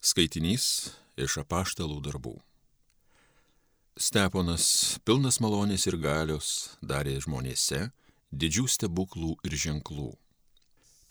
Skaitinys 0.00 0.94
iš 1.20 1.34
apaštalų 1.42 1.98
darbų. 2.00 2.38
Steponas, 4.00 4.96
pilnas 5.04 5.36
malonės 5.44 5.84
ir 5.90 5.98
galios, 6.00 6.78
darė 6.80 7.18
žmonėse 7.20 7.90
didžių 8.32 8.64
stebuklų 8.76 9.34
ir 9.44 9.58
ženklų. 9.60 10.14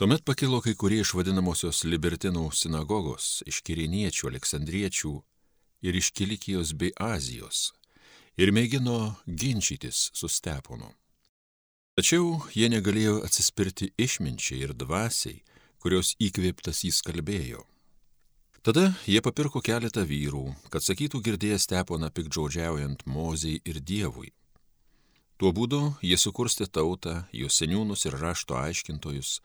Tuomet 0.01 0.25
pakilo 0.25 0.57
kai 0.65 0.73
kurie 0.73 1.03
iš 1.03 1.13
vadinamosios 1.13 1.83
libertinų 1.85 2.47
sinagogos, 2.55 3.43
iš 3.45 3.61
kiriniečių, 3.67 4.31
aleksandriečių 4.31 5.13
ir 5.85 6.01
iš 6.01 6.09
Kilikijos 6.09 6.73
bei 6.73 6.89
Azijos 6.97 7.75
ir 8.41 8.49
mėgino 8.55 9.19
ginčytis 9.27 10.07
su 10.17 10.31
Steponu. 10.31 10.95
Tačiau 11.99 12.39
jie 12.55 12.73
negalėjo 12.73 13.19
atsispirti 13.27 13.93
išminčiai 14.01 14.63
ir 14.65 14.73
dvasiai, 14.73 15.43
kurios 15.77 16.15
įkvėptas 16.17 16.87
jis 16.87 17.03
kalbėjo. 17.05 17.67
Tada 18.61 18.89
jie 19.07 19.21
papirko 19.23 19.61
keletą 19.63 20.03
vyrų, 20.03 20.43
kad 20.67 20.83
sakytų 20.83 21.21
girdėję 21.23 21.59
steponą 21.63 22.09
pikdžodžiaujant 22.11 23.05
Mozijai 23.07 23.61
ir 23.63 23.79
Dievui. 23.79 24.33
Tuo 25.39 25.53
būdu 25.55 25.79
jie 26.03 26.17
sukurstė 26.19 26.67
tautą, 26.67 27.23
jos 27.31 27.55
seniūnus 27.55 28.03
ir 28.09 28.17
rašto 28.19 28.57
aiškintojus, 28.59 29.37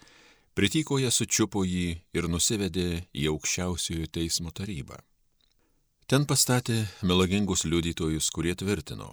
pritykoje 0.58 1.12
sučiupo 1.14 1.62
jį 1.62 2.00
ir 2.18 2.26
nusivedė 2.26 3.04
į 3.14 3.28
aukščiausiojo 3.30 4.10
teismo 4.10 4.50
tarybą. 4.50 4.98
Ten 6.10 6.26
pastatė 6.26 6.80
melagingus 7.06 7.62
liudytojus, 7.70 8.32
kurie 8.34 8.56
tvirtino. 8.58 9.12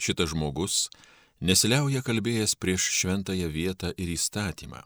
Šitas 0.00 0.32
žmogus 0.32 0.88
nesiliauja 1.44 2.00
kalbėjęs 2.00 2.56
prieš 2.56 2.88
šventąją 3.02 3.52
vietą 3.52 3.92
ir 4.00 4.16
įstatymą 4.16 4.80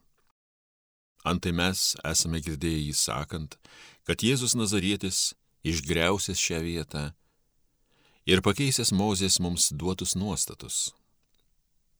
Antai 1.26 1.52
mes 1.52 1.94
esame 2.06 2.40
girdėję 2.44 2.84
jį 2.88 2.94
sakant, 2.94 3.56
kad 4.06 4.22
Jėzus 4.22 4.54
Nazarietis 4.54 5.32
išgriausias 5.66 6.38
šią 6.38 6.60
vietą 6.62 7.04
ir 8.28 8.42
pakeisęs 8.44 8.92
Mozės 8.94 9.40
mums 9.42 9.72
duotus 9.72 10.14
nuostatus. 10.16 10.92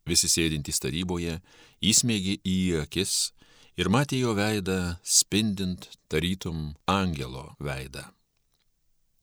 Visi 0.08 0.30
sėdintys 0.30 0.80
taryboje 0.80 1.40
įsmėgė 1.84 2.38
į 2.46 2.58
akis 2.84 3.32
ir 3.76 3.90
matė 3.92 4.22
jo 4.22 4.34
veidą 4.38 4.96
spindint 5.04 5.90
tarytum 6.08 6.72
angelo 6.88 7.50
veidą. 7.60 8.06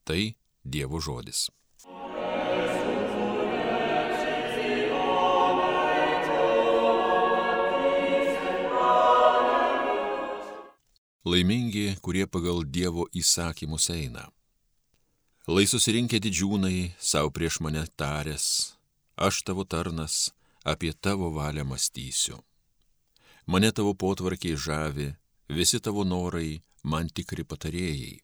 Tai 0.06 0.36
Dievo 0.66 1.00
žodis. 1.02 1.46
Laimingi, 11.26 11.96
kurie 11.98 12.22
pagal 12.30 12.60
Dievo 12.70 13.08
įsakymus 13.10 13.88
eina. 13.90 14.28
Lai 15.50 15.64
susirinkę 15.66 16.20
didžiūnai 16.22 16.92
savo 17.02 17.32
prieš 17.34 17.58
mane 17.66 17.82
taręs, 17.98 18.46
aš 19.18 19.40
tavo 19.48 19.64
tarnas 19.66 20.28
apie 20.62 20.92
tavo 20.94 21.32
valią 21.34 21.64
mąstysiu. 21.66 22.38
Mane 23.50 23.72
tavo 23.74 23.96
potvarkiai 23.98 24.54
žavi, 24.54 25.08
visi 25.50 25.82
tavo 25.82 26.06
norai 26.06 26.60
man 26.86 27.10
tikri 27.10 27.42
patarėjai. 27.42 28.22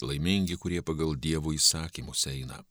Laimingi, 0.00 0.56
kurie 0.56 0.80
pagal 0.80 1.20
Dievo 1.20 1.52
įsakymus 1.52 2.24
eina. 2.32 2.64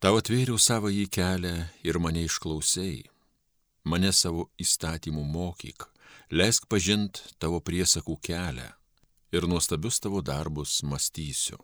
Tau 0.00 0.16
atvėriau 0.16 0.56
savo 0.56 0.88
į 0.88 1.10
kelią 1.12 1.56
ir 1.84 2.00
mane 2.00 2.24
išklausėjai. 2.24 3.04
Mane 3.84 4.16
savo 4.16 4.48
įstatymų 4.56 5.28
mokyk 5.28 5.91
leisk 6.32 6.64
pažint 6.64 7.18
tavo 7.36 7.58
priesakų 7.60 8.14
kelią 8.24 8.70
ir 9.36 9.44
nuostabius 9.48 9.98
tavo 10.00 10.22
darbus 10.24 10.78
mąstysiu. 10.80 11.58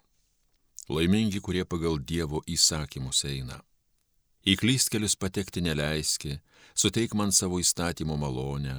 Laimingi, 0.93 1.41
kurie 1.41 1.65
pagal 1.65 1.97
Dievo 2.01 2.43
įsakymus 2.45 3.23
eina. 3.29 3.63
Į 4.45 4.57
klystkelius 4.61 5.17
patekti 5.17 5.61
neleiski, 5.65 6.39
suteik 6.77 7.17
man 7.17 7.33
savo 7.33 7.61
įstatymo 7.61 8.17
malonę, 8.21 8.77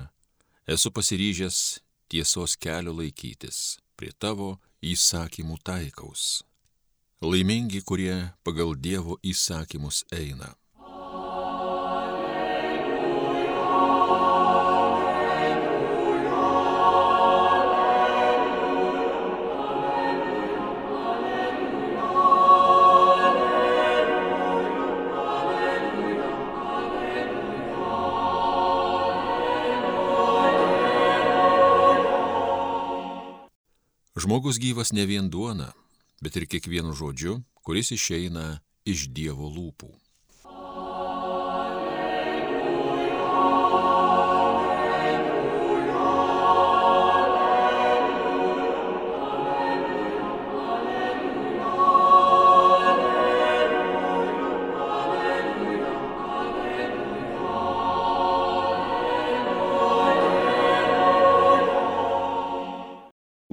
esu 0.69 0.93
pasiryžęs 0.93 1.79
tiesos 2.09 2.55
kelio 2.57 2.93
laikytis, 2.93 3.79
prie 3.97 4.13
tavo 4.13 4.59
įsakymų 4.85 5.57
taikaus. 5.65 6.43
Laimingi, 7.21 7.81
kurie 7.81 8.29
pagal 8.45 8.77
Dievo 8.77 9.17
įsakymus 9.25 10.05
eina. 10.13 10.53
Žmogus 34.19 34.57
gyvas 34.59 34.91
ne 34.91 35.05
vien 35.07 35.29
duona, 35.31 35.69
bet 36.19 36.35
ir 36.35 36.43
kiekvienu 36.51 36.91
žodžiu, 36.91 37.37
kuris 37.63 37.93
išeina 37.95 38.59
iš 38.83 39.07
Dievo 39.15 39.47
lūpų. 39.47 39.87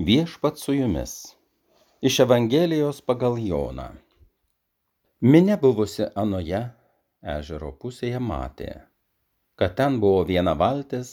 Viešpat 0.06 0.59
su 0.59 0.72
jumis. 0.75 1.12
Iš 2.00 2.21
Evangelijos 2.22 2.99
pagal 3.11 3.39
Joną. 3.43 3.87
Minė 5.33 5.56
buvusi 5.62 6.06
anoje 6.22 6.61
ežero 7.33 7.71
pusėje 7.81 8.21
matė, 8.27 8.69
kad 9.59 9.75
ten 9.81 9.97
buvo 10.05 10.21
viena 10.28 10.55
valtis 10.61 11.11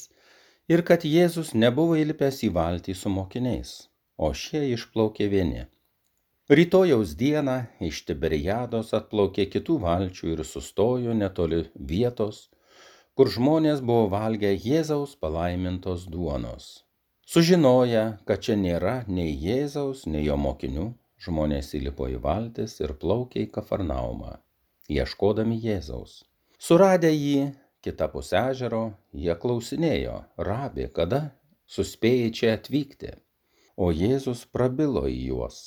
ir 0.75 0.85
kad 0.91 1.07
Jėzus 1.13 1.55
nebuvo 1.63 1.97
įlipęs 2.03 2.43
į 2.49 2.51
valtį 2.59 2.97
su 3.01 3.13
mokiniais, 3.15 3.73
o 4.17 4.29
šie 4.43 4.61
išplaukė 4.75 5.31
vieni. 5.33 5.65
Rytojaus 6.59 7.17
dieną 7.25 7.57
iš 7.89 8.05
Tiberiados 8.11 8.93
atplaukė 9.01 9.49
kitų 9.57 9.81
valčių 9.89 10.33
ir 10.35 10.47
sustojo 10.53 11.17
netoli 11.25 11.65
vietos, 11.95 12.45
kur 13.17 13.35
žmonės 13.41 13.81
buvo 13.81 14.09
valgę 14.17 14.53
Jėzaus 14.53 15.17
palaimintos 15.25 16.09
duonos. 16.17 16.73
Sužinoję, 17.25 18.03
kad 18.27 18.43
čia 18.43 18.55
nėra 18.59 18.95
nei 19.07 19.31
Jėzaus, 19.39 20.03
nei 20.11 20.25
jo 20.25 20.35
mokinių, 20.35 20.89
žmonės 21.23 21.71
įlipo 21.79 22.09
į 22.11 22.19
valtis 22.23 22.79
ir 22.83 22.93
plaukė 22.99 23.45
į 23.45 23.51
Kafarnaumą, 23.57 24.33
ieškodami 24.91 25.55
Jėzaus. 25.63 26.17
Suradę 26.59 27.11
jį 27.13 27.53
kitapus 27.83 28.33
ežero, 28.35 28.83
jie 29.23 29.35
klausinėjo, 29.39 30.17
rabi, 30.49 30.89
kada 30.97 31.21
suspėjai 31.67 32.31
čia 32.39 32.53
atvykti. 32.57 33.15
O 33.79 33.89
Jėzus 33.95 34.43
prabilo 34.55 35.07
į 35.09 35.19
juos. 35.31 35.61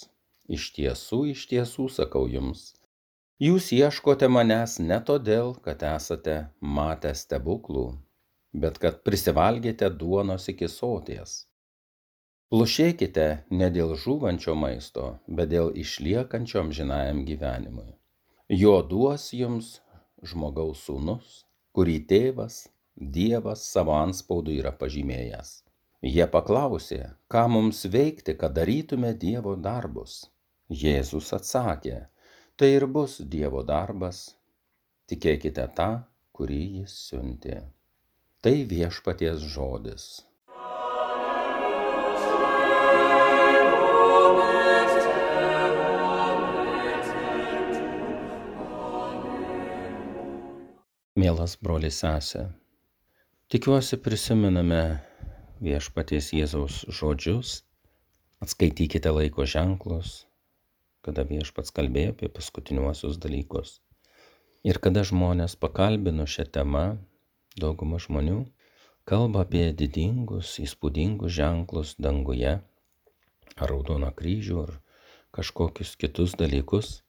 Iš 0.47 0.71
tiesų, 0.77 1.25
iš 1.33 1.49
tiesų 1.51 1.89
sakau 1.91 2.29
jums, 2.31 2.69
jūs 3.43 3.73
ieškote 3.75 4.29
manęs 4.31 4.77
ne 4.79 5.01
todėl, 5.09 5.57
kad 5.65 5.83
esate 5.83 6.37
matę 6.61 7.11
stebuklų, 7.19 7.89
bet 8.65 8.79
kad 8.83 9.03
prisivalgėte 9.07 9.91
duonos 10.01 10.49
iki 10.53 10.69
soties. 10.73 11.43
Plušėkite 12.53 13.27
ne 13.61 13.69
dėl 13.75 13.97
žūvančio 14.03 14.55
maisto, 14.55 15.07
bet 15.27 15.51
dėl 15.53 15.73
išliekančio 15.83 16.63
amžinajam 16.63 17.25
gyvenimui. 17.29 17.91
Jo 18.63 18.79
duos 18.87 19.33
jums 19.35 19.73
žmogaus 20.23 20.85
sūnus, 20.87 21.43
kurį 21.75 21.99
tėvas, 22.13 22.65
Dievas 22.97 23.61
savo 23.69 23.93
anspaudu 23.93 24.55
yra 24.57 24.71
pažymėjęs. 24.73 25.51
Jie 26.07 26.25
paklausė, 26.33 27.03
ką 27.29 27.43
mums 27.53 27.83
veikti, 27.93 28.33
kad 28.41 28.55
darytume 28.57 29.13
Dievo 29.27 29.53
darbus. 29.69 30.31
Jėzus 30.73 31.29
atsakė, 31.37 32.07
tai 32.57 32.73
ir 32.79 32.87
bus 32.89 33.19
Dievo 33.21 33.67
darbas, 33.69 34.23
tikėkite 35.13 35.69
tą, 35.77 35.91
kurį 36.33 36.63
jis 36.81 36.97
siuntė. 37.11 37.59
Tai 38.47 38.55
viešpaties 38.71 39.43
žodis. 39.51 40.05
Mielas 51.19 51.59
brolis 51.59 51.99
sesė, 52.05 52.47
tikiuosi 53.51 53.99
prisimename 53.99 54.83
viešpaties 55.59 56.31
Jėzaus 56.39 56.85
žodžius 56.87 57.65
Atskaitykite 58.45 59.11
laiko 59.11 59.47
ženklus, 59.49 60.27
kada 61.03 61.23
viešpats 61.25 61.73
kalbėjo 61.73 62.13
apie 62.13 62.29
paskutiniuosius 62.29 63.17
dalykus. 63.19 63.79
Ir 64.63 64.77
kada 64.87 65.03
žmonės 65.09 65.55
pakalbino 65.57 66.27
šią 66.29 66.45
temą, 66.53 66.83
dauguma 67.61 68.01
žmonių 68.03 68.45
kalba 69.07 69.45
apie 69.47 69.71
didingus, 69.71 70.57
įspūdingus 70.59 71.31
ženklus 71.37 71.95
danguje, 72.03 72.57
ar 73.55 73.71
raudoną 73.71 74.11
kryžių, 74.19 74.57
ar 74.65 74.73
kažkokius 75.37 75.95
kitus 76.01 76.35
dalykus. 76.41 77.03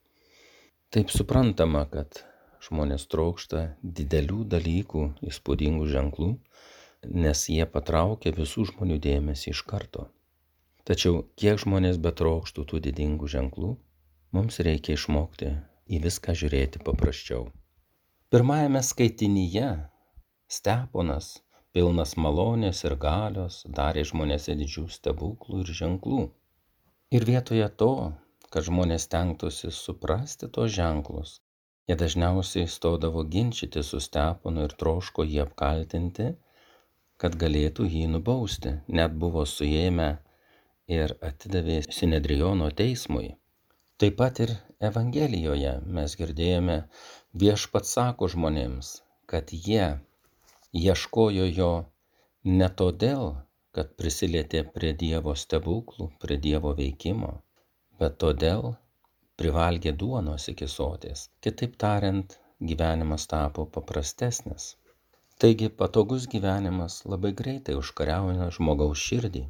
Taip 0.94 1.09
suprantama, 1.11 1.88
kad 1.89 2.21
žmonės 2.63 3.07
trokšta 3.11 3.63
didelių 3.81 4.44
dalykų, 4.53 5.07
įspūdingų 5.31 5.89
ženklų, 5.95 6.29
nes 7.25 7.43
jie 7.50 7.65
patraukia 7.73 8.33
visų 8.38 8.69
žmonių 8.71 9.01
dėmesį 9.01 9.51
iš 9.55 9.65
karto. 9.67 10.07
Tačiau 10.88 11.25
kiek 11.35 11.59
žmonės 11.59 11.97
betrokštų 12.00 12.63
tų 12.69 12.79
didingų 12.85 13.27
ženklų, 13.33 13.73
mums 14.38 14.61
reikia 14.63 14.95
išmokti 14.95 15.51
į 15.91 16.00
viską 16.05 16.38
žiūrėti 16.38 16.83
paprasčiau. 16.85 17.50
Pirmajame 18.31 18.83
skaitinyje 18.83 19.71
Steponas, 20.47 21.25
pilnas 21.75 22.13
malonės 22.23 22.85
ir 22.88 22.94
galios, 23.03 23.55
darė 23.79 24.05
žmonėse 24.07 24.53
didžių 24.59 24.85
stebuklų 24.95 25.63
ir 25.65 25.71
ženklų. 25.79 26.21
Ir 27.17 27.25
vietoje 27.27 27.67
to, 27.81 27.91
kad 28.55 28.67
žmonės 28.67 29.09
tenktųsi 29.11 29.73
suprasti 29.75 30.47
tos 30.57 30.71
ženklus, 30.77 31.33
jie 31.88 31.97
dažniausiai 31.99 32.71
stodavo 32.71 33.25
ginčyti 33.35 33.83
su 33.89 33.99
Steponu 34.07 34.63
ir 34.69 34.77
troško 34.83 35.27
jį 35.27 35.44
apkaltinti, 35.44 36.29
kad 37.19 37.35
galėtų 37.43 37.89
jį 37.91 38.07
nubausti, 38.15 38.73
net 38.88 39.19
buvo 39.25 39.43
suėmę 39.57 40.09
ir 40.88 41.17
atidavė 41.29 41.81
Sinedriono 42.00 42.71
teismui. 42.81 43.33
Taip 44.00 44.19
pat 44.23 44.39
ir 44.47 44.55
Evangelijoje 44.91 45.79
mes 46.00 46.19
girdėjome 46.19 46.83
viešpats 47.43 47.95
sako 47.97 48.29
žmonėms, 48.31 49.00
kad 49.27 49.51
jie 49.51 49.88
ieškojo 50.75 51.45
jo 51.57 51.69
ne 52.59 52.67
todėl, 52.81 53.35
kad 53.77 53.93
prisilietė 54.01 54.63
prie 54.75 54.93
Dievo 55.03 55.35
stebuklų, 55.35 56.09
prie 56.23 56.37
Dievo 56.45 56.73
veikimo, 56.79 57.31
bet 57.99 58.17
todėl 58.23 58.75
privalgė 59.41 59.93
duonos 60.03 60.47
iki 60.53 60.67
sotės. 60.67 61.29
Kitaip 61.41 61.77
tariant, 61.83 62.37
gyvenimas 62.71 63.27
tapo 63.33 63.65
paprastesnis. 63.65 64.75
Taigi 65.37 65.69
patogus 65.69 66.25
gyvenimas 66.27 67.03
labai 67.05 67.33
greitai 67.41 67.75
užkariauna 67.81 68.49
žmogaus 68.57 69.03
širdį. 69.09 69.43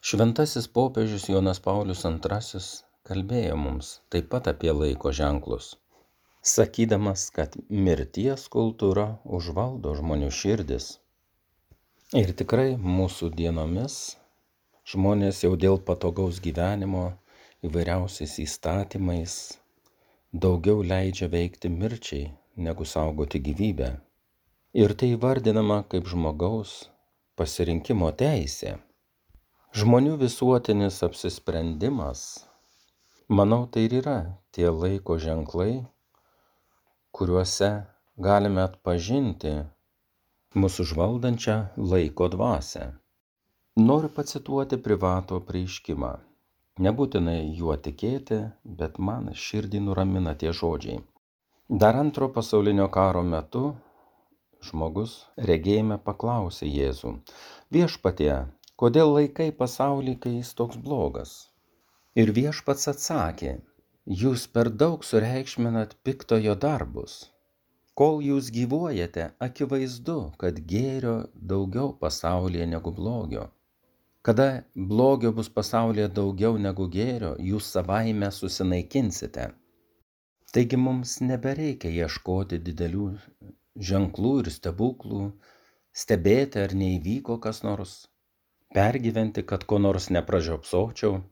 Šventasis 0.00 0.68
popiežius 0.78 1.28
Jonas 1.28 1.60
Paulius 1.60 2.04
II 2.06 2.62
kalbėjo 3.10 3.56
mums 3.56 3.96
taip 4.10 4.30
pat 4.30 4.46
apie 4.52 4.72
laiko 4.72 5.12
ženklus 5.12 5.74
sakydamas, 6.46 7.28
kad 7.34 7.56
mirties 7.68 8.46
kultūra 8.52 9.08
užvaldo 9.38 9.96
žmonių 9.98 10.30
širdis. 10.30 10.96
Ir 12.14 12.30
tikrai 12.38 12.76
mūsų 12.78 13.32
dienomis 13.34 14.16
žmonės 14.86 15.42
jau 15.42 15.56
dėl 15.58 15.80
patogaus 15.82 16.38
gyvenimo 16.42 17.06
įvairiausiais 17.66 18.36
įstatymais 18.44 19.32
daugiau 20.44 20.84
leidžia 20.86 21.26
veikti 21.32 21.70
mirčiai 21.72 22.28
negu 22.56 22.86
saugoti 22.86 23.40
gyvybę. 23.42 23.88
Ir 24.76 24.94
tai 25.00 25.14
vardinama 25.18 25.80
kaip 25.90 26.06
žmogaus 26.12 26.76
pasirinkimo 27.40 28.12
teisė. 28.22 28.76
Žmonių 29.76 30.14
visuotinis 30.20 31.02
apsisprendimas, 31.04 32.22
manau, 33.28 33.64
tai 33.66 33.88
ir 33.88 33.98
yra 33.98 34.18
tie 34.54 34.70
laiko 34.70 35.18
ženklai, 35.20 35.82
kuriuose 37.16 37.68
galime 38.24 38.60
atpažinti 38.60 39.52
mūsų 40.62 40.84
žvaldančią 40.90 41.54
laiko 41.92 42.26
dvasę. 42.34 42.82
Noriu 43.80 44.10
pacituoti 44.18 44.76
privato 44.86 45.38
prieiškimą. 45.50 46.10
Nebūtinai 46.86 47.38
juo 47.56 47.76
tikėti, 47.86 48.40
bet 48.80 48.98
man 49.08 49.30
širdį 49.44 49.80
nuramina 49.86 50.34
tie 50.42 50.52
žodžiai. 50.58 50.98
Dar 51.82 51.96
antro 52.00 52.28
pasaulinio 52.34 52.88
karo 52.98 53.22
metu 53.30 53.62
žmogus 54.68 55.14
regėjime 55.50 55.96
paklausė 56.10 56.68
Jėzų, 56.68 57.14
viešpatie, 57.76 58.34
kodėl 58.82 59.14
laikai 59.16 59.48
pasaulį, 59.62 60.18
kai 60.26 60.34
jis 60.36 60.52
toks 60.60 60.76
blogas? 60.88 61.32
Ir 62.16 62.36
viešpats 62.40 62.92
atsakė, 62.92 63.56
jūs 64.06 64.46
per 64.46 64.68
daug 64.70 65.02
sureikšminat 65.04 65.96
piktojo 66.06 66.54
darbus. 66.54 67.32
Kol 67.98 68.20
jūs 68.22 68.52
gyvuojate, 68.54 69.32
akivaizdu, 69.40 70.32
kad 70.38 70.60
gėrio 70.70 71.26
daugiau 71.34 71.90
pasaulyje 71.98 72.66
negu 72.70 72.92
blogio. 72.92 73.48
Kada 74.22 74.62
blogio 74.76 75.32
bus 75.32 75.48
pasaulyje 75.48 76.08
daugiau 76.08 76.58
negu 76.58 76.86
gėrio, 76.86 77.34
jūs 77.40 77.66
savaime 77.66 78.30
susinaikinsite. 78.30 79.50
Taigi 80.52 80.76
mums 80.76 81.20
nebereikia 81.20 81.90
ieškoti 81.90 82.58
didelių 82.62 83.08
ženklų 83.90 84.34
ir 84.44 84.50
stebuklų, 84.54 85.32
stebėti 85.92 86.62
ar 86.62 86.74
neįvyko 86.74 87.40
kas 87.40 87.64
nors, 87.66 88.06
pergyventi, 88.74 89.42
kad 89.42 89.64
ko 89.64 89.78
nors 89.82 90.10
nepražiopsočiau 90.10 91.24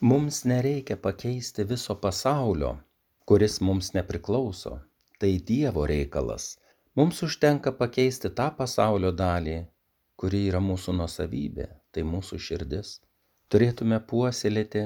Mums 0.00 0.44
nereikia 0.44 0.96
pakeisti 0.96 1.64
viso 1.64 1.94
pasaulio, 1.94 2.72
kuris 3.26 3.60
mums 3.60 3.92
nepriklauso. 3.94 4.80
Tai 5.18 5.30
Dievo 5.38 5.86
reikalas. 5.86 6.58
Mums 6.96 7.22
užtenka 7.22 7.72
pakeisti 7.72 8.30
tą 8.30 8.48
pasaulio 8.58 9.12
dalį, 9.12 9.54
kuri 10.18 10.40
yra 10.48 10.60
mūsų 10.60 10.96
nusavybė, 10.98 11.68
tai 11.92 12.02
mūsų 12.02 12.40
širdis. 12.48 12.98
Turėtume 13.48 14.00
puoselėti 14.10 14.84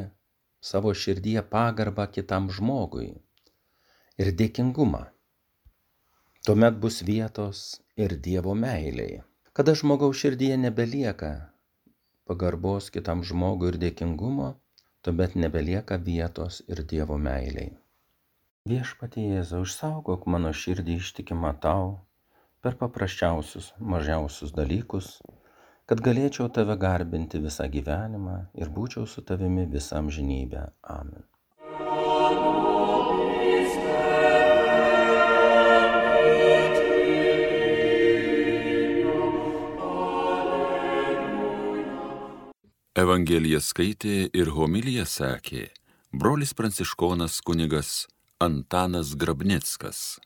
savo 0.61 0.93
širdyje 0.93 1.43
pagarbą 1.55 2.07
kitam 2.13 2.51
žmogui 2.53 3.09
ir 4.19 4.33
dėkingumą. 4.41 5.03
Tuomet 6.47 6.79
bus 6.85 7.03
vietos 7.03 7.81
ir 7.97 8.17
Dievo 8.29 8.55
meiliai. 8.55 9.23
Kada 9.57 9.75
žmogaus 9.75 10.21
širdyje 10.21 10.57
nebelieka 10.69 11.33
pagarbos 12.29 12.91
kitam 12.95 13.25
žmogui 13.25 13.73
ir 13.73 13.79
dėkingumo, 13.83 14.53
tuomet 15.09 15.35
nebelieka 15.41 15.97
vietos 15.97 16.59
ir 16.69 16.83
Dievo 16.85 17.17
meiliai. 17.27 17.71
Viešpatie 18.69 19.23
Jėzau, 19.25 19.63
išsaugok 19.65 20.27
mano 20.35 20.51
širdį 20.63 20.97
ištikimą 21.01 21.55
tau 21.63 21.95
per 22.61 22.77
paprasčiausius, 22.83 23.71
mažiausius 23.95 24.53
dalykus, 24.59 25.09
kad 25.89 26.05
galėčiau 26.05 26.51
tave 26.53 26.77
garbinti 26.85 27.41
visą 27.41 27.71
gyvenimą 27.79 28.37
ir 28.61 28.69
būčiau 28.77 29.09
su 29.09 29.25
tavimi 29.33 29.65
visą 29.73 30.03
amžinybę. 30.03 30.69
Amen. 30.99 31.25
Evangeliją 43.19 43.59
skaitė 43.59 44.17
ir 44.31 44.51
homiliją 44.55 45.03
sakė 45.11 45.65
brolis 46.15 46.53
pranciškonas 46.55 47.41
kunigas 47.43 48.07
Antanas 48.39 49.17
Grabnickas. 49.19 50.21